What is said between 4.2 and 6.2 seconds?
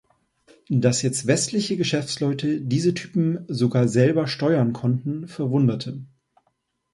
steuern konnten, verwunderte.